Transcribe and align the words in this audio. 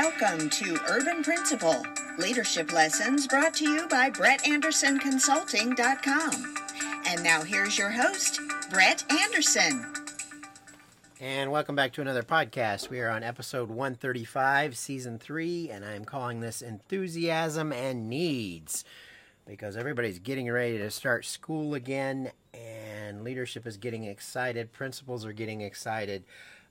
Welcome 0.00 0.48
to 0.50 0.78
Urban 0.86 1.24
Principal, 1.24 1.82
leadership 2.18 2.72
lessons 2.72 3.26
brought 3.26 3.54
to 3.54 3.68
you 3.68 3.88
by 3.88 4.10
BrettAndersonConsulting.com. 4.10 6.56
And 7.08 7.24
now 7.24 7.42
here's 7.42 7.76
your 7.76 7.90
host, 7.90 8.40
Brett 8.70 9.02
Anderson. 9.10 9.92
And 11.18 11.50
welcome 11.50 11.74
back 11.74 11.92
to 11.94 12.00
another 12.00 12.22
podcast. 12.22 12.90
We 12.90 13.00
are 13.00 13.08
on 13.08 13.24
episode 13.24 13.70
135, 13.70 14.76
season 14.76 15.18
3, 15.18 15.70
and 15.70 15.84
I'm 15.84 16.04
calling 16.04 16.38
this 16.38 16.62
Enthusiasm 16.62 17.72
and 17.72 18.08
Needs 18.08 18.84
because 19.48 19.76
everybody's 19.76 20.20
getting 20.20 20.48
ready 20.48 20.78
to 20.78 20.92
start 20.92 21.24
school 21.24 21.74
again, 21.74 22.30
and 22.54 23.24
leadership 23.24 23.66
is 23.66 23.76
getting 23.76 24.04
excited, 24.04 24.72
principals 24.72 25.26
are 25.26 25.32
getting 25.32 25.60
excited, 25.60 26.22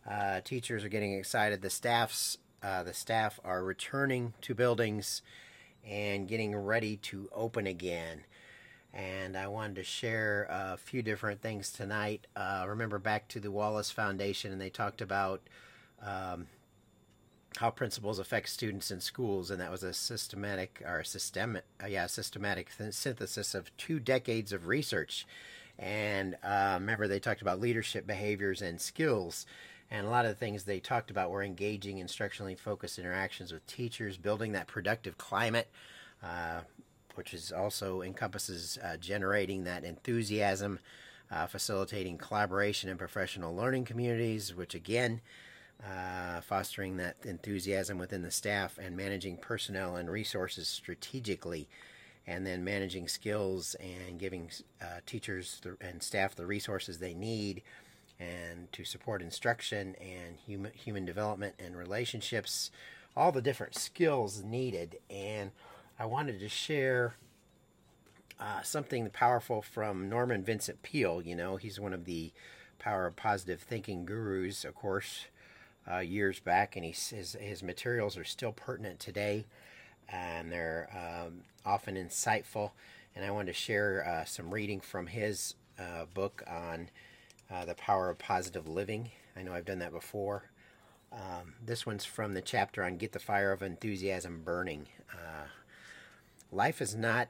uh, 0.10 0.40
teachers 0.46 0.86
are 0.86 0.90
getting 0.90 1.12
excited, 1.12 1.62
the 1.62 1.70
staffs 1.70 2.38
uh, 2.64 2.84
the 2.84 2.94
staff 2.94 3.40
are 3.44 3.64
returning 3.64 4.34
to 4.42 4.56
buildings 4.56 5.22
and 5.86 6.28
getting 6.28 6.56
ready 6.56 6.98
to 6.98 7.30
open 7.34 7.68
again. 7.68 8.24
And 8.94 9.38
I 9.38 9.48
wanted 9.48 9.76
to 9.76 9.84
share 9.84 10.48
a 10.50 10.78
few 10.78 11.02
different 11.02 11.42
things 11.42 11.72
tonight. 11.72 12.26
Uh, 12.36 12.66
remember 12.68 12.98
back 12.98 13.28
to 13.30 13.40
the 13.40 13.52
Wallace 13.52 13.92
Foundation, 13.92 14.52
and 14.52 14.60
they 14.60 14.70
talked 14.70 15.02
about 15.02 15.42
um, 16.02 16.48
how 17.58 17.70
principals 17.70 18.20
affect 18.20 18.50
students 18.50 18.92
in 18.92 19.02
schools, 19.02 19.52
and 19.52 19.62
that 19.62 19.72
was 19.72 19.84
a 19.84 19.94
systematic 19.94 20.82
or 20.86 21.04
systemic, 21.04 21.64
uh, 21.84 21.88
yeah, 21.88 22.08
systematic 22.08 22.76
th- 22.76 22.94
synthesis 22.94 23.54
of 23.54 23.76
two 23.78 24.00
decades 24.00 24.52
of 24.52 24.68
research. 24.68 25.28
And 25.78 26.36
uh, 26.44 26.78
remember, 26.80 27.08
they 27.08 27.20
talked 27.20 27.42
about 27.42 27.60
leadership 27.60 28.08
behaviors 28.08 28.62
and 28.62 28.82
skills 28.82 29.46
and 29.90 30.06
a 30.06 30.10
lot 30.10 30.26
of 30.26 30.32
the 30.32 30.36
things 30.36 30.64
they 30.64 30.80
talked 30.80 31.10
about 31.10 31.32
were 31.32 31.44
engaging 31.44 31.98
instructionally 31.98 32.58
focused 32.58 33.00
interactions 33.00 33.54
with 33.54 33.66
teachers, 33.68 34.18
building 34.18 34.52
that 34.52 34.68
productive 34.68 35.18
climate, 35.18 35.70
uh, 36.24 36.62
which 37.16 37.34
is 37.34 37.52
also 37.52 38.02
encompasses 38.02 38.78
uh, 38.84 38.98
generating 38.98 39.64
that 39.64 39.84
enthusiasm, 39.84 40.80
uh, 41.32 41.48
facilitating 41.48 42.18
collaboration 42.18 42.90
in 42.90 42.98
professional 42.98 43.56
learning 43.56 43.86
communities, 43.86 44.54
which 44.54 44.76
again, 44.76 45.22
uh, 45.86 46.42
fostering 46.42 46.98
that 46.98 47.16
enthusiasm 47.24 47.98
within 47.98 48.24
the 48.24 48.32
staff 48.32 48.78
and 48.82 48.98
managing 48.98 49.38
personnel 49.38 49.96
and 49.96 50.10
resources 50.10 50.68
strategically 50.68 51.68
and 52.26 52.46
then 52.46 52.64
managing 52.64 53.08
skills 53.08 53.76
and 53.76 54.20
giving 54.20 54.50
uh, 54.82 55.00
teachers 55.06 55.62
and 55.80 56.04
staff 56.04 56.36
the 56.36 56.46
resources 56.46 57.00
they 57.00 57.14
need 57.14 57.62
and 58.20 58.72
to 58.72 58.84
support 58.84 59.22
instruction 59.22 59.96
and 60.02 60.38
human 60.38 60.72
human 60.74 61.06
development 61.06 61.56
and 61.60 61.78
relationships, 61.78 62.72
all 63.16 63.32
the 63.32 63.42
different 63.42 63.76
skills 63.76 64.44
needed. 64.44 64.98
And 65.10 65.52
I 66.00 66.06
wanted 66.06 66.40
to 66.40 66.50
share 66.50 67.16
uh, 68.40 68.62
something 68.62 69.10
powerful 69.10 69.62
from 69.62 70.10
Norman 70.10 70.44
Vincent 70.44 70.84
Peale. 70.84 71.22
You 71.22 71.36
know, 71.36 71.58
he's 71.58 71.80
one 71.80 71.94
of 71.94 72.06
the 72.06 72.32
power 72.80 73.08
of 73.08 73.16
positive 73.16 73.62
thinking 73.62 74.06
gurus, 74.06 74.64
of 74.64 74.76
course, 74.76 75.26
uh, 75.92 76.00
years 76.00 76.40
back, 76.40 76.76
and 76.76 76.86
he, 76.86 76.92
his 76.92 77.36
his 77.40 77.64
materials 77.64 78.18
are 78.18 78.24
still 78.24 78.52
pertinent 78.52 79.00
today, 79.00 79.46
and 80.10 80.52
they're 80.52 80.90
um, 80.94 81.42
often 81.66 81.96
insightful. 81.96 82.72
And 83.16 83.26
I 83.26 83.32
wanted 83.32 83.48
to 83.48 83.54
share 83.54 84.06
uh, 84.08 84.26
some 84.26 84.54
reading 84.54 84.80
from 84.80 85.08
his 85.08 85.56
uh, 85.80 86.06
book 86.14 86.44
on 86.48 86.90
uh, 87.52 87.66
The 87.66 87.76
Power 87.76 88.10
of 88.10 88.18
Positive 88.18 88.68
Living. 88.68 89.12
I 89.36 89.44
know 89.44 89.54
I've 89.54 89.66
done 89.66 89.80
that 89.80 89.92
before. 89.92 90.50
Um, 91.12 91.54
this 91.66 91.86
one's 91.86 92.06
from 92.06 92.34
the 92.34 92.42
chapter 92.42 92.84
on 92.84 92.98
Get 92.98 93.14
the 93.14 93.20
Fire 93.20 93.52
of 93.52 93.62
Enthusiasm 93.62 94.42
Burning. 94.44 94.88
Uh, 95.12 95.48
life 96.52 96.82
is 96.82 96.96
not 96.96 97.30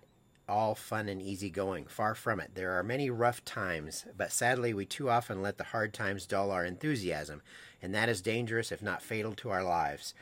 all 0.50 0.76
fun 0.76 1.10
and 1.10 1.22
easy 1.22 1.50
going. 1.50 1.86
Far 1.86 2.16
from 2.16 2.40
it. 2.40 2.52
There 2.56 2.72
are 2.72 2.84
many 2.84 3.10
rough 3.10 3.44
times, 3.44 4.06
but 4.16 4.32
sadly, 4.32 4.74
we 4.74 4.86
too 4.86 5.10
often 5.10 5.42
let 5.42 5.58
the 5.58 5.66
hard 5.66 5.94
times 5.94 6.26
dull 6.26 6.52
our 6.52 6.66
enthusiasm, 6.66 7.42
and 7.82 7.94
that 7.94 8.10
is 8.10 8.22
dangerous, 8.22 8.72
if 8.72 8.82
not 8.82 9.02
fatal, 9.02 9.34
to 9.34 9.50
our 9.50 9.64
lives. 9.64 10.14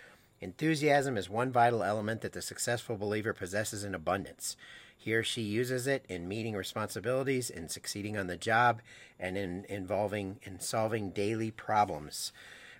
Enthusiasm 0.41 1.17
is 1.17 1.29
one 1.29 1.51
vital 1.51 1.83
element 1.83 2.21
that 2.21 2.33
the 2.33 2.41
successful 2.41 2.97
believer 2.97 3.33
possesses 3.33 3.83
in 3.83 3.95
abundance. 3.95 4.57
He 5.05 5.13
or 5.13 5.21
she 5.21 5.43
uses 5.43 5.85
it 5.85 6.03
in 6.09 6.27
meeting 6.27 6.55
responsibilities, 6.55 7.51
in 7.51 7.69
succeeding 7.69 8.17
on 8.17 8.25
the 8.25 8.37
job, 8.37 8.81
and 9.19 9.37
in 9.37 9.63
involving 9.69 10.39
in 10.41 10.59
solving 10.59 11.11
daily 11.11 11.51
problems. 11.51 12.31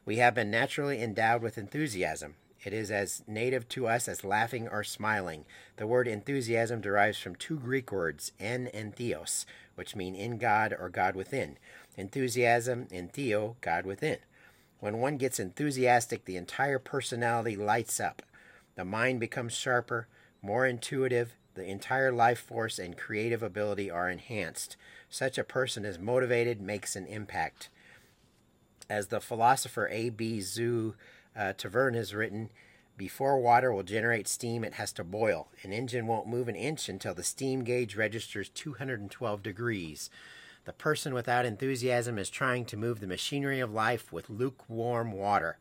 We 0.06 0.18
have 0.18 0.34
been 0.34 0.50
naturally 0.50 1.04
endowed 1.04 1.44
with 1.44 1.60
enthusiasm. 1.60 2.34
It 2.64 2.74
is 2.74 2.90
as 2.90 3.22
native 3.28 3.70
to 3.70 3.86
us 3.86 4.08
as 4.08 4.24
laughing 4.24 4.68
or 4.68 4.84
smiling. 4.84 5.46
The 5.78 5.86
word 5.86 6.08
enthusiasm 6.08 6.82
derives 6.82 7.20
from 7.20 7.36
two 7.36 7.60
Greek 7.60 7.92
words, 7.92 8.32
en 8.40 8.70
and 8.74 8.96
theos, 8.96 9.46
which 9.76 9.96
mean 9.96 10.16
in 10.16 10.40
God 10.40 10.76
or 10.80 10.90
God 10.90 11.16
within. 11.16 11.60
Enthusiasm 11.96 12.88
and 12.92 13.14
theo, 13.14 13.56
God 13.62 13.86
within. 13.86 14.18
When 14.80 14.98
one 14.98 15.18
gets 15.18 15.40
enthusiastic, 15.40 16.26
the 16.26 16.38
entire 16.38 16.80
personality 16.80 17.56
lights 17.56 18.00
up. 18.00 18.24
The 18.74 18.84
mind 18.84 19.20
becomes 19.20 19.54
sharper, 19.54 20.08
more 20.42 20.66
intuitive, 20.66 21.36
the 21.56 21.66
entire 21.66 22.12
life 22.12 22.40
force 22.40 22.78
and 22.78 22.98
creative 22.98 23.42
ability 23.42 23.90
are 23.90 24.10
enhanced. 24.10 24.78
Such 25.10 25.38
a 25.38 25.44
person 25.44 25.86
is 25.86 25.98
motivated, 25.98 26.62
makes 26.62 26.96
an 26.96 27.06
impact. 27.08 27.70
As 28.90 29.08
the 29.08 29.20
philosopher 29.20 29.88
A.B. 29.92 30.42
Zu 30.42 30.96
uh, 31.36 31.54
has 31.64 32.14
written, 32.14 32.50
before 32.98 33.40
water 33.40 33.74
will 33.74 33.84
generate 33.84 34.28
steam, 34.28 34.64
it 34.64 34.76
has 34.76 34.94
to 34.94 35.04
boil. 35.04 35.48
An 35.64 35.74
engine 35.74 36.08
won't 36.08 36.28
move 36.28 36.48
an 36.48 36.56
inch 36.56 36.88
until 36.88 37.14
the 37.14 37.24
steam 37.24 37.64
gauge 37.64 37.96
registers 37.96 38.50
212 38.50 39.44
degrees. 39.44 40.10
The 40.64 40.74
person 40.74 41.14
without 41.14 41.46
enthusiasm 41.46 42.18
is 42.18 42.30
trying 42.30 42.66
to 42.66 42.78
move 42.78 43.00
the 43.00 43.08
machinery 43.08 43.60
of 43.60 43.74
life 43.74 44.14
with 44.14 44.30
lukewarm 44.30 45.12
water. 45.12 45.58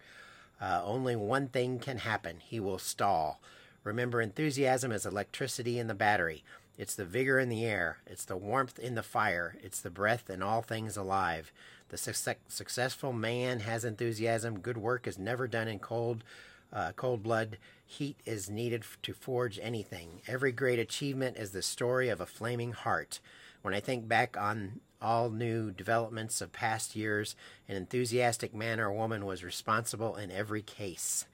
Uh, 0.60 0.80
only 0.84 1.16
one 1.16 1.48
thing 1.48 1.78
can 1.78 1.98
happen 1.98 2.38
he 2.40 2.60
will 2.60 2.78
stall. 2.78 3.40
Remember, 3.84 4.20
enthusiasm 4.20 4.90
is 4.90 5.06
electricity 5.06 5.78
in 5.78 5.86
the 5.86 5.94
battery. 5.94 6.42
It's 6.76 6.94
the 6.94 7.04
vigor 7.04 7.38
in 7.38 7.50
the 7.50 7.64
air. 7.64 7.98
It's 8.06 8.24
the 8.24 8.36
warmth 8.36 8.78
in 8.78 8.94
the 8.94 9.02
fire. 9.02 9.56
It's 9.62 9.80
the 9.80 9.90
breath 9.90 10.28
in 10.28 10.42
all 10.42 10.62
things 10.62 10.96
alive. 10.96 11.52
The 11.90 11.98
su- 11.98 12.34
successful 12.48 13.12
man 13.12 13.60
has 13.60 13.84
enthusiasm. 13.84 14.58
Good 14.58 14.78
work 14.78 15.06
is 15.06 15.18
never 15.18 15.46
done 15.46 15.68
in 15.68 15.78
cold, 15.78 16.24
uh, 16.72 16.92
cold 16.96 17.22
blood. 17.22 17.58
Heat 17.86 18.18
is 18.24 18.50
needed 18.50 18.84
to 19.02 19.12
forge 19.12 19.60
anything. 19.62 20.22
Every 20.26 20.50
great 20.50 20.78
achievement 20.78 21.36
is 21.36 21.50
the 21.50 21.62
story 21.62 22.08
of 22.08 22.20
a 22.20 22.26
flaming 22.26 22.72
heart. 22.72 23.20
When 23.62 23.74
I 23.74 23.80
think 23.80 24.08
back 24.08 24.36
on 24.36 24.80
all 25.00 25.30
new 25.30 25.70
developments 25.70 26.40
of 26.40 26.52
past 26.52 26.96
years, 26.96 27.36
an 27.68 27.76
enthusiastic 27.76 28.54
man 28.54 28.80
or 28.80 28.90
woman 28.90 29.26
was 29.26 29.44
responsible 29.44 30.16
in 30.16 30.30
every 30.30 30.62
case. 30.62 31.26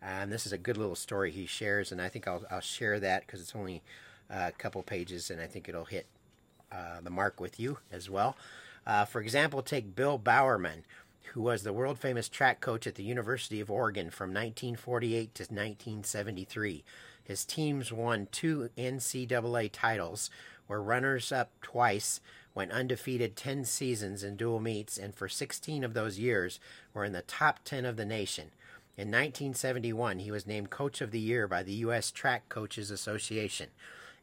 And 0.00 0.32
this 0.32 0.46
is 0.46 0.52
a 0.52 0.58
good 0.58 0.76
little 0.76 0.94
story 0.94 1.30
he 1.30 1.46
shares, 1.46 1.90
and 1.90 2.00
I 2.00 2.08
think 2.08 2.28
I'll, 2.28 2.44
I'll 2.50 2.60
share 2.60 3.00
that 3.00 3.26
because 3.26 3.40
it's 3.40 3.56
only 3.56 3.82
a 4.30 4.52
couple 4.52 4.82
pages, 4.82 5.30
and 5.30 5.40
I 5.40 5.46
think 5.46 5.68
it'll 5.68 5.86
hit 5.86 6.06
uh, 6.70 7.00
the 7.02 7.10
mark 7.10 7.40
with 7.40 7.58
you 7.58 7.78
as 7.90 8.08
well. 8.08 8.36
Uh, 8.86 9.04
for 9.04 9.20
example, 9.20 9.62
take 9.62 9.96
Bill 9.96 10.16
Bowerman, 10.18 10.84
who 11.32 11.42
was 11.42 11.62
the 11.62 11.72
world 11.72 11.98
famous 11.98 12.28
track 12.28 12.60
coach 12.60 12.86
at 12.86 12.94
the 12.94 13.02
University 13.02 13.60
of 13.60 13.70
Oregon 13.70 14.10
from 14.10 14.30
1948 14.30 15.34
to 15.34 15.42
1973. 15.42 16.84
His 17.22 17.44
teams 17.44 17.92
won 17.92 18.28
two 18.32 18.70
NCAA 18.78 19.70
titles, 19.72 20.30
were 20.66 20.82
runners 20.82 21.32
up 21.32 21.50
twice, 21.60 22.20
went 22.54 22.72
undefeated 22.72 23.36
10 23.36 23.64
seasons 23.64 24.24
in 24.24 24.36
dual 24.36 24.60
meets, 24.60 24.96
and 24.96 25.14
for 25.14 25.28
16 25.28 25.84
of 25.84 25.94
those 25.94 26.18
years 26.18 26.58
were 26.94 27.04
in 27.04 27.12
the 27.12 27.22
top 27.22 27.60
10 27.64 27.84
of 27.84 27.96
the 27.96 28.06
nation. 28.06 28.50
In 28.98 29.12
1971, 29.12 30.18
he 30.18 30.32
was 30.32 30.44
named 30.44 30.70
Coach 30.70 31.00
of 31.00 31.12
the 31.12 31.20
Year 31.20 31.46
by 31.46 31.62
the 31.62 31.74
U.S. 31.74 32.10
Track 32.10 32.48
Coaches 32.48 32.90
Association. 32.90 33.68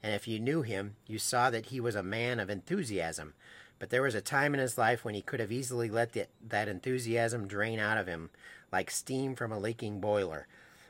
And 0.04 0.14
if 0.14 0.28
you 0.28 0.38
knew 0.38 0.64
him, 0.64 0.98
you 1.08 1.18
saw 1.18 1.50
that 1.50 1.68
he 1.68 1.80
was 1.80 1.96
a 1.96 2.04
man 2.04 2.42
of 2.42 2.50
enthusiasm. 2.50 3.36
But 3.80 3.90
there 3.90 4.02
was 4.02 4.16
a 4.16 4.22
time 4.22 4.54
in 4.54 4.60
his 4.60 4.78
life 4.78 5.06
when 5.06 5.14
he 5.14 5.22
could 5.22 5.40
have 5.40 5.52
easily 5.52 5.90
let 5.90 6.12
the, 6.12 6.28
that 6.46 6.68
enthusiasm 6.68 7.48
drain 7.48 7.80
out 7.80 7.98
of 7.98 8.08
him 8.08 8.32
like 8.70 8.92
steam 8.92 9.34
from 9.34 9.54
a 9.54 9.60
leaking 9.60 10.02
boiler. 10.02 10.46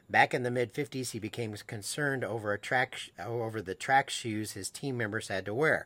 Back 0.09 0.33
in 0.33 0.41
the 0.41 0.49
mid 0.49 0.73
50s, 0.73 1.11
he 1.11 1.19
became 1.19 1.55
concerned 1.67 2.23
over 2.23 2.53
a 2.53 2.57
track 2.57 3.11
over 3.23 3.61
the 3.61 3.75
track 3.75 4.09
shoes 4.09 4.53
his 4.53 4.71
team 4.71 4.97
members 4.97 5.27
had 5.27 5.45
to 5.45 5.53
wear. 5.53 5.85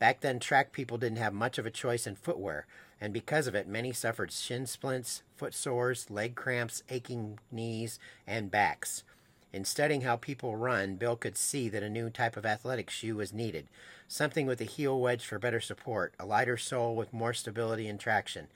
Back 0.00 0.22
then, 0.22 0.40
track 0.40 0.72
people 0.72 0.98
didn't 0.98 1.18
have 1.18 1.32
much 1.32 1.56
of 1.56 1.66
a 1.66 1.70
choice 1.70 2.04
in 2.04 2.16
footwear 2.16 2.66
and 3.00 3.12
because 3.12 3.46
of 3.46 3.54
it, 3.54 3.68
many 3.68 3.92
suffered 3.92 4.32
shin 4.32 4.66
splints, 4.66 5.22
foot 5.36 5.54
sores, 5.54 6.10
leg 6.10 6.34
cramps, 6.34 6.82
aching 6.88 7.38
knees, 7.50 7.98
and 8.26 8.50
backs. 8.50 9.04
In 9.52 9.64
studying 9.64 10.02
how 10.02 10.16
people 10.16 10.56
run, 10.56 10.96
Bill 10.96 11.16
could 11.16 11.36
see 11.36 11.68
that 11.68 11.82
a 11.82 11.88
new 11.88 12.10
type 12.10 12.36
of 12.36 12.44
athletic 12.44 12.90
shoe 12.90 13.16
was 13.16 13.32
needed 13.32 13.68
something 14.08 14.46
with 14.46 14.60
a 14.60 14.64
heel 14.64 14.98
wedge 14.98 15.24
for 15.24 15.38
better 15.38 15.60
support, 15.60 16.14
a 16.18 16.24
lighter 16.24 16.56
sole 16.56 16.96
with 16.96 17.12
more 17.12 17.34
stability 17.34 17.86
and 17.86 18.00
traction. 18.00 18.48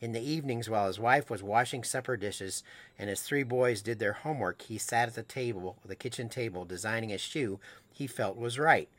In 0.00 0.12
the 0.12 0.20
evenings, 0.20 0.68
while 0.68 0.88
his 0.88 0.98
wife 0.98 1.30
was 1.30 1.42
washing 1.42 1.82
supper 1.82 2.16
dishes 2.18 2.62
and 2.98 3.08
his 3.08 3.22
three 3.22 3.44
boys 3.44 3.80
did 3.80 3.98
their 3.98 4.12
homework, 4.12 4.60
he 4.62 4.76
sat 4.76 5.08
at 5.08 5.14
the 5.14 5.22
table, 5.22 5.76
the 5.86 5.94
kitchen 5.94 6.28
table, 6.28 6.64
designing 6.66 7.12
a 7.12 7.18
shoe 7.18 7.58
he 7.92 8.06
felt 8.06 8.36
was 8.36 8.58
right. 8.58 8.90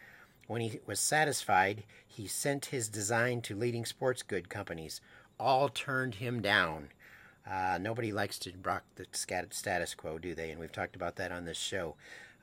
When 0.47 0.61
he 0.61 0.79
was 0.85 0.99
satisfied, 0.99 1.83
he 2.07 2.27
sent 2.27 2.67
his 2.67 2.87
design 2.87 3.41
to 3.41 3.55
leading 3.55 3.85
sports 3.85 4.23
good 4.23 4.49
companies. 4.49 5.01
All 5.39 5.69
turned 5.69 6.15
him 6.15 6.41
down. 6.41 6.89
Uh, 7.49 7.77
nobody 7.79 8.11
likes 8.11 8.39
to 8.39 8.53
rock 8.63 8.83
the 8.95 9.05
status 9.11 9.93
quo, 9.93 10.17
do 10.17 10.33
they? 10.33 10.51
And 10.51 10.59
we've 10.59 10.71
talked 10.71 10.95
about 10.95 11.17
that 11.17 11.31
on 11.31 11.45
this 11.45 11.57
show. 11.57 11.95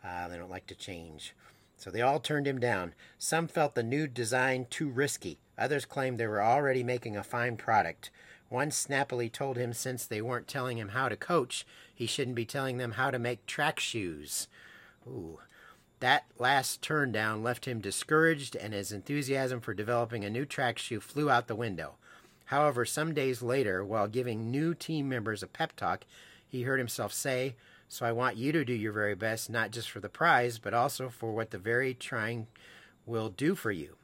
Uh, 0.07 0.29
they 0.29 0.37
don't 0.37 0.51
like 0.51 0.67
to 0.67 0.75
change. 0.75 1.35
So 1.77 1.91
they 1.91 2.03
all 2.03 2.21
turned 2.21 2.47
him 2.47 2.61
down. 2.61 2.95
Some 3.19 3.49
felt 3.49 3.75
the 3.75 3.83
new 3.83 4.07
design 4.07 4.67
too 4.71 4.89
risky. 4.89 5.39
Others 5.59 5.87
claimed 5.87 6.19
they 6.19 6.27
were 6.27 6.43
already 6.43 6.83
making 6.83 7.17
a 7.17 7.25
fine 7.25 7.57
product. 7.57 8.11
One 8.49 8.71
snappily 8.71 9.29
told 9.29 9.57
him 9.57 9.73
since 9.73 10.05
they 10.05 10.23
weren't 10.23 10.47
telling 10.47 10.79
him 10.79 10.91
how 10.91 11.09
to 11.09 11.17
coach, 11.17 11.67
he 11.93 12.07
shouldn't 12.07 12.37
be 12.37 12.45
telling 12.45 12.77
them 12.77 12.93
how 12.93 13.11
to 13.11 13.19
make 13.19 13.47
track 13.47 13.81
shoes. 13.81 14.49
Ooh. 15.07 15.41
That 16.01 16.25
last 16.39 16.83
turn 16.83 17.13
down 17.13 17.43
left 17.43 17.67
him 17.67 17.81
discouraged, 17.81 18.57
and 18.57 18.75
his 18.75 18.93
enthusiasm 18.93 19.61
for 19.61 19.75
developing 19.75 20.25
a 20.25 20.31
new 20.31 20.45
track 20.45 20.79
shoe 20.79 21.01
flew 21.01 21.31
out 21.31 21.47
the 21.47 21.55
window. 21.55 21.95
However, 22.47 22.85
some 22.85 23.15
days 23.15 23.43
later, 23.43 23.85
while 23.85 24.07
giving 24.07 24.51
new 24.51 24.75
team 24.75 25.09
members 25.09 25.43
a 25.43 25.47
pep 25.47 25.75
talk, 25.77 26.05
he 26.47 26.63
heard 26.63 26.79
himself 26.79 27.13
say, 27.13 27.57
So 27.89 28.05
I 28.05 28.13
want 28.13 28.37
you 28.37 28.53
to 28.53 28.65
do 28.65 28.75
your 28.75 28.93
very 28.93 29.15
best, 29.15 29.49
not 29.49 29.71
just 29.71 29.91
for 29.91 30.01
the 30.01 30.09
prize, 30.09 30.59
but 30.59 30.75
also 30.75 31.09
for 31.09 31.33
what 31.33 31.51
the 31.51 31.59
very 31.59 31.95
trying 31.95 32.49
will 33.07 33.29
do 33.29 33.55
for 33.55 33.73
you. 33.73 33.97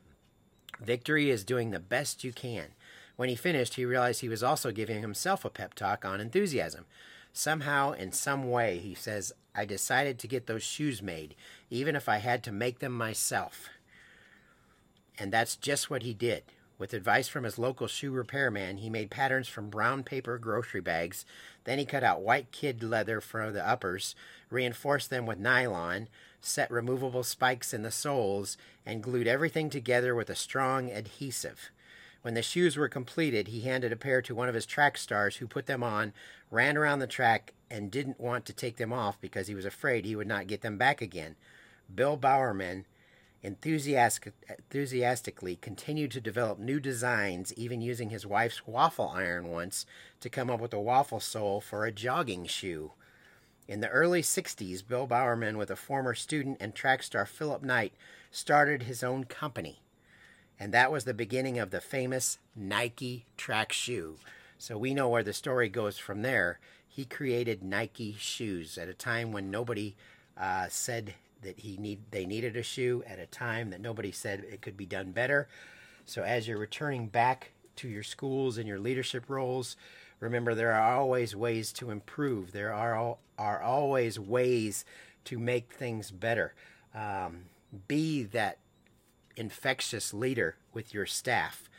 Victory 0.80 1.30
is 1.30 1.44
doing 1.44 1.70
the 1.70 1.80
best 1.80 2.24
you 2.24 2.32
can. 2.32 2.68
When 3.16 3.28
he 3.28 3.36
finished, 3.36 3.74
he 3.74 3.84
realized 3.84 4.20
he 4.20 4.30
was 4.30 4.42
also 4.42 4.72
giving 4.72 5.02
himself 5.02 5.44
a 5.44 5.50
pep 5.50 5.74
talk 5.74 6.04
on 6.04 6.20
enthusiasm. 6.20 6.86
Somehow, 7.32 7.92
in 7.92 8.12
some 8.12 8.50
way, 8.50 8.78
he 8.78 8.94
says, 8.94 9.32
I 9.54 9.64
decided 9.64 10.18
to 10.18 10.28
get 10.28 10.46
those 10.46 10.62
shoes 10.62 11.02
made, 11.02 11.34
even 11.70 11.96
if 11.96 12.08
I 12.08 12.18
had 12.18 12.42
to 12.44 12.52
make 12.52 12.78
them 12.78 12.92
myself. 12.92 13.68
And 15.18 15.32
that's 15.32 15.56
just 15.56 15.90
what 15.90 16.02
he 16.02 16.14
did. 16.14 16.44
With 16.78 16.94
advice 16.94 17.28
from 17.28 17.44
his 17.44 17.58
local 17.58 17.88
shoe 17.88 18.10
repairman, 18.10 18.78
he 18.78 18.88
made 18.88 19.10
patterns 19.10 19.48
from 19.48 19.68
brown 19.68 20.02
paper 20.02 20.38
grocery 20.38 20.80
bags. 20.80 21.26
Then 21.64 21.78
he 21.78 21.84
cut 21.84 22.02
out 22.02 22.22
white 22.22 22.52
kid 22.52 22.82
leather 22.82 23.20
for 23.20 23.52
the 23.52 23.66
uppers, 23.66 24.14
reinforced 24.48 25.10
them 25.10 25.26
with 25.26 25.38
nylon, 25.38 26.08
set 26.40 26.70
removable 26.70 27.22
spikes 27.22 27.74
in 27.74 27.82
the 27.82 27.90
soles, 27.90 28.56
and 28.86 29.02
glued 29.02 29.26
everything 29.26 29.68
together 29.68 30.14
with 30.14 30.30
a 30.30 30.34
strong 30.34 30.90
adhesive. 30.90 31.70
When 32.22 32.32
the 32.32 32.40
shoes 32.40 32.78
were 32.78 32.88
completed, 32.88 33.48
he 33.48 33.60
handed 33.60 33.92
a 33.92 33.96
pair 33.96 34.22
to 34.22 34.34
one 34.34 34.48
of 34.48 34.54
his 34.54 34.64
track 34.64 34.96
stars 34.96 35.36
who 35.36 35.46
put 35.46 35.66
them 35.66 35.82
on, 35.82 36.14
ran 36.50 36.78
around 36.78 37.00
the 37.00 37.06
track, 37.06 37.52
and 37.70 37.90
didn't 37.90 38.20
want 38.20 38.44
to 38.46 38.52
take 38.52 38.76
them 38.76 38.92
off 38.92 39.20
because 39.20 39.46
he 39.46 39.54
was 39.54 39.64
afraid 39.64 40.04
he 40.04 40.16
would 40.16 40.26
not 40.26 40.46
get 40.46 40.62
them 40.62 40.76
back 40.76 41.00
again. 41.00 41.36
Bill 41.94 42.16
Bowerman 42.16 42.86
enthusiastic, 43.42 44.34
enthusiastically 44.48 45.56
continued 45.56 46.10
to 46.10 46.20
develop 46.20 46.58
new 46.58 46.80
designs, 46.80 47.52
even 47.54 47.80
using 47.80 48.10
his 48.10 48.26
wife's 48.26 48.66
waffle 48.66 49.08
iron 49.08 49.48
once 49.48 49.86
to 50.20 50.28
come 50.28 50.50
up 50.50 50.60
with 50.60 50.74
a 50.74 50.80
waffle 50.80 51.20
sole 51.20 51.60
for 51.60 51.84
a 51.84 51.92
jogging 51.92 52.44
shoe. 52.46 52.92
In 53.66 53.80
the 53.80 53.88
early 53.88 54.20
60s, 54.20 54.86
Bill 54.86 55.06
Bowerman, 55.06 55.56
with 55.56 55.70
a 55.70 55.76
former 55.76 56.14
student 56.14 56.58
and 56.60 56.74
track 56.74 57.02
star 57.02 57.24
Philip 57.24 57.62
Knight, 57.62 57.92
started 58.30 58.82
his 58.82 59.02
own 59.02 59.24
company. 59.24 59.80
And 60.58 60.74
that 60.74 60.92
was 60.92 61.04
the 61.04 61.14
beginning 61.14 61.58
of 61.58 61.70
the 61.70 61.80
famous 61.80 62.38
Nike 62.54 63.26
track 63.36 63.72
shoe. 63.72 64.16
So 64.58 64.76
we 64.76 64.92
know 64.92 65.08
where 65.08 65.22
the 65.22 65.32
story 65.32 65.70
goes 65.70 65.96
from 65.96 66.22
there. 66.22 66.58
He 66.92 67.04
created 67.04 67.62
Nike 67.62 68.16
shoes 68.18 68.76
at 68.76 68.88
a 68.88 68.94
time 68.94 69.30
when 69.30 69.48
nobody 69.48 69.94
uh, 70.36 70.66
said 70.68 71.14
that 71.42 71.60
he 71.60 71.76
need 71.76 72.00
they 72.10 72.26
needed 72.26 72.56
a 72.56 72.64
shoe 72.64 73.04
at 73.06 73.20
a 73.20 73.26
time 73.26 73.70
that 73.70 73.80
nobody 73.80 74.10
said 74.10 74.44
it 74.50 74.60
could 74.60 74.76
be 74.76 74.86
done 74.86 75.12
better. 75.12 75.48
So 76.04 76.22
as 76.22 76.48
you're 76.48 76.58
returning 76.58 77.06
back 77.06 77.52
to 77.76 77.88
your 77.88 78.02
schools 78.02 78.58
and 78.58 78.66
your 78.66 78.80
leadership 78.80 79.30
roles, 79.30 79.76
remember 80.18 80.52
there 80.52 80.72
are 80.72 80.98
always 80.98 81.36
ways 81.36 81.72
to 81.74 81.90
improve. 81.90 82.50
There 82.50 82.72
are 82.74 83.16
are 83.38 83.62
always 83.62 84.18
ways 84.18 84.84
to 85.26 85.38
make 85.38 85.72
things 85.72 86.10
better. 86.10 86.54
Um, 86.92 87.44
be 87.86 88.24
that 88.24 88.58
infectious 89.36 90.12
leader 90.12 90.56
with 90.74 90.92
your 90.92 91.06
staff. 91.06 91.70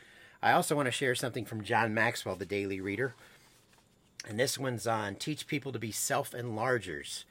I 0.42 0.52
also 0.52 0.74
want 0.74 0.86
to 0.86 0.92
share 0.92 1.14
something 1.14 1.44
from 1.44 1.62
John 1.62 1.92
Maxwell, 1.92 2.34
the 2.34 2.46
Daily 2.46 2.80
Reader. 2.80 3.14
And 4.28 4.38
this 4.38 4.58
one's 4.58 4.86
on 4.86 5.16
teach 5.16 5.46
people 5.46 5.72
to 5.72 5.78
be 5.78 5.92
self 5.92 6.32
enlargers. 6.32 7.24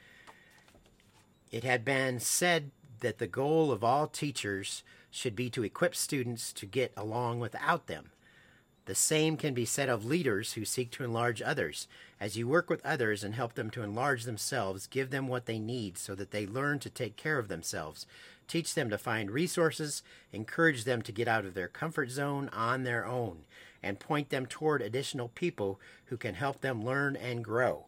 It 1.50 1.64
had 1.64 1.84
been 1.84 2.20
said 2.20 2.70
that 3.00 3.18
the 3.18 3.26
goal 3.26 3.70
of 3.70 3.84
all 3.84 4.06
teachers 4.06 4.82
should 5.10 5.36
be 5.36 5.50
to 5.50 5.64
equip 5.64 5.94
students 5.94 6.52
to 6.54 6.66
get 6.66 6.92
along 6.96 7.40
without 7.40 7.86
them. 7.86 8.10
The 8.86 8.94
same 8.96 9.36
can 9.36 9.54
be 9.54 9.64
said 9.64 9.88
of 9.88 10.04
leaders 10.04 10.54
who 10.54 10.64
seek 10.64 10.90
to 10.92 11.04
enlarge 11.04 11.40
others. 11.40 11.86
As 12.18 12.36
you 12.36 12.48
work 12.48 12.68
with 12.68 12.84
others 12.84 13.22
and 13.22 13.34
help 13.34 13.54
them 13.54 13.70
to 13.70 13.82
enlarge 13.82 14.24
themselves, 14.24 14.88
give 14.88 15.10
them 15.10 15.28
what 15.28 15.46
they 15.46 15.60
need 15.60 15.98
so 15.98 16.16
that 16.16 16.32
they 16.32 16.46
learn 16.46 16.80
to 16.80 16.90
take 16.90 17.16
care 17.16 17.38
of 17.38 17.46
themselves. 17.46 18.06
Teach 18.48 18.74
them 18.74 18.90
to 18.90 18.98
find 18.98 19.30
resources, 19.30 20.02
encourage 20.32 20.82
them 20.82 21.00
to 21.02 21.12
get 21.12 21.28
out 21.28 21.44
of 21.44 21.54
their 21.54 21.68
comfort 21.68 22.10
zone 22.10 22.48
on 22.52 22.82
their 22.82 23.06
own, 23.06 23.44
and 23.82 23.98
point 23.98 24.30
them 24.30 24.46
toward 24.46 24.82
additional 24.82 25.28
people 25.28 25.80
who 26.06 26.16
can 26.16 26.34
help 26.34 26.60
them 26.60 26.84
learn 26.84 27.16
and 27.16 27.44
grow. 27.44 27.86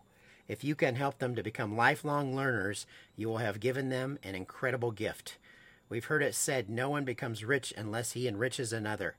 If 0.49 0.62
you 0.64 0.75
can 0.75 0.96
help 0.96 1.19
them 1.19 1.35
to 1.37 1.43
become 1.43 1.76
lifelong 1.76 2.37
learners, 2.37 2.87
you 3.17 3.29
will 3.29 3.38
have 3.38 3.61
given 3.61 3.88
them 3.88 4.19
an 4.23 4.35
incredible 4.35 4.91
gift. 4.91 5.38
We've 5.88 6.05
heard 6.05 6.23
it 6.23 6.35
said 6.35 6.69
no 6.69 6.91
one 6.91 7.05
becomes 7.05 7.44
rich 7.44 7.73
unless 7.76 8.12
he 8.12 8.29
enriches 8.29 8.73
another. 8.73 9.17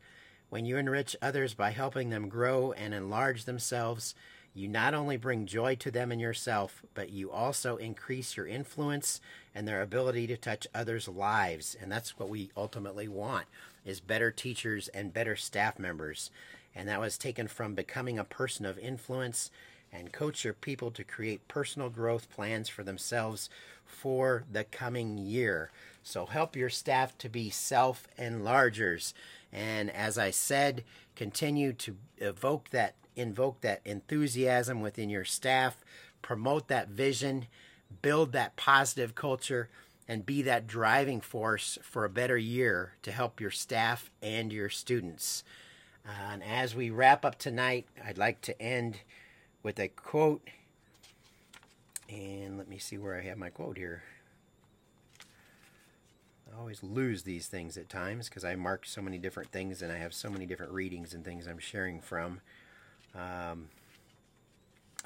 When 0.49 0.65
you 0.65 0.77
enrich 0.77 1.15
others 1.21 1.53
by 1.53 1.71
helping 1.71 2.09
them 2.09 2.29
grow 2.29 2.71
and 2.73 2.93
enlarge 2.93 3.45
themselves, 3.45 4.13
you 4.53 4.69
not 4.69 4.93
only 4.93 5.17
bring 5.17 5.47
joy 5.47 5.75
to 5.75 5.91
them 5.91 6.11
and 6.11 6.21
yourself, 6.21 6.81
but 6.93 7.09
you 7.09 7.29
also 7.29 7.75
increase 7.75 8.37
your 8.37 8.47
influence 8.47 9.19
and 9.53 9.67
their 9.67 9.81
ability 9.81 10.27
to 10.27 10.37
touch 10.37 10.65
others' 10.73 11.09
lives. 11.09 11.75
And 11.79 11.91
that's 11.91 12.17
what 12.17 12.29
we 12.29 12.51
ultimately 12.55 13.07
want 13.07 13.47
is 13.83 13.99
better 13.99 14.31
teachers 14.31 14.87
and 14.89 15.13
better 15.13 15.35
staff 15.35 15.77
members. 15.77 16.31
And 16.75 16.89
that 16.89 16.99
was 16.99 17.17
taken 17.17 17.47
from 17.47 17.73
becoming 17.73 18.19
a 18.19 18.23
person 18.23 18.65
of 18.65 18.77
influence 18.77 19.49
and 19.93 20.11
coach 20.11 20.43
your 20.43 20.53
people 20.53 20.91
to 20.91 21.03
create 21.03 21.47
personal 21.47 21.89
growth 21.89 22.29
plans 22.29 22.67
for 22.67 22.83
themselves 22.83 23.49
for 23.85 24.43
the 24.51 24.63
coming 24.63 25.17
year. 25.17 25.71
So 26.03 26.25
help 26.25 26.55
your 26.55 26.69
staff 26.69 27.17
to 27.19 27.29
be 27.29 27.49
self 27.49 28.07
enlargers. 28.19 29.13
And 29.53 29.89
as 29.89 30.17
I 30.17 30.31
said, 30.31 30.83
continue 31.15 31.71
to 31.73 31.95
evoke 32.17 32.69
that 32.71 32.95
invoke 33.15 33.61
that 33.61 33.81
enthusiasm 33.85 34.81
within 34.81 35.09
your 35.09 35.23
staff, 35.23 35.77
promote 36.21 36.67
that 36.67 36.89
vision, 36.89 37.47
build 38.01 38.33
that 38.33 38.57
positive 38.57 39.15
culture, 39.15 39.69
and 40.07 40.25
be 40.25 40.41
that 40.41 40.67
driving 40.67 41.21
force 41.21 41.77
for 41.81 42.05
a 42.05 42.09
better 42.09 42.37
year 42.37 42.93
to 43.01 43.11
help 43.11 43.39
your 43.39 43.51
staff 43.51 44.11
and 44.21 44.51
your 44.51 44.69
students. 44.69 45.43
Uh, 46.07 46.33
and 46.33 46.43
as 46.43 46.75
we 46.75 46.89
wrap 46.89 47.25
up 47.25 47.37
tonight, 47.37 47.87
I'd 48.05 48.17
like 48.17 48.41
to 48.41 48.61
end 48.61 48.99
with 49.63 49.79
a 49.79 49.87
quote. 49.87 50.47
And 52.07 52.57
let 52.57 52.67
me 52.67 52.77
see 52.77 52.97
where 52.97 53.17
I 53.17 53.21
have 53.21 53.37
my 53.37 53.49
quote 53.49 53.77
here. 53.77 54.03
I 56.55 56.59
always 56.59 56.83
lose 56.83 57.23
these 57.23 57.47
things 57.47 57.75
at 57.75 57.89
times 57.89 58.29
because 58.29 58.45
I 58.45 58.55
mark 58.55 58.85
so 58.85 59.01
many 59.01 59.17
different 59.17 59.51
things 59.51 59.81
and 59.81 59.91
I 59.91 59.97
have 59.97 60.13
so 60.13 60.29
many 60.29 60.45
different 60.45 60.71
readings 60.71 61.13
and 61.13 61.25
things 61.25 61.47
I'm 61.47 61.59
sharing 61.59 61.99
from. 61.99 62.41
Um, 63.15 63.69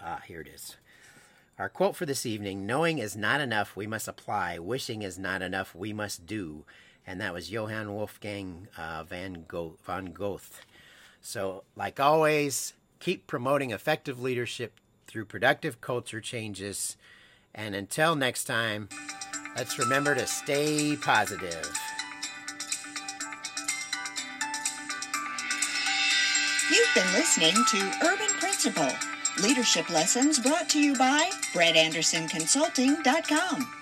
ah, 0.01 0.22
here 0.27 0.41
it 0.41 0.48
is. 0.48 0.75
Our 1.58 1.70
quote 1.70 1.96
for 1.96 2.06
this 2.06 2.25
evening 2.25 2.65
Knowing 2.65 3.00
is 3.00 3.15
not 3.15 3.41
enough, 3.41 3.75
we 3.75 3.88
must 3.88 4.08
apply. 4.08 4.60
Wishing 4.60 5.01
is 5.01 5.18
not 5.18 5.41
enough, 5.41 5.74
we 5.74 5.94
must 5.94 6.25
do. 6.27 6.65
And 7.08 7.20
that 7.22 7.34
was 7.34 7.51
Johann 7.51 7.94
Wolfgang 7.94 8.68
uh, 8.77 9.03
van, 9.03 9.46
Go- 9.48 9.77
von 9.84 10.08
Goethe. 10.08 10.62
So, 11.22 11.64
like 11.76 12.00
always, 12.00 12.74
keep 13.00 13.28
promoting 13.28 13.72
effective 13.72 14.22
leadership 14.22 14.80
through 15.08 15.26
productive 15.26 15.82
culture 15.82 16.22
changes. 16.22 16.96
And 17.54 17.76
until 17.76 18.16
next 18.16 18.46
time, 18.46 18.88
let's 19.56 19.78
remember 19.80 20.16
to 20.16 20.26
stay 20.28 20.96
positive. 20.96 21.70
You've 26.72 26.94
been 26.94 27.12
listening 27.14 27.54
to 27.54 27.92
Urban 28.04 28.30
Principal 28.40 28.90
Leadership 29.42 29.90
Lessons 29.90 30.40
brought 30.40 30.70
to 30.70 30.80
you 30.80 30.96
by 30.96 31.30
BrettAndersonConsulting.com. 31.54 33.78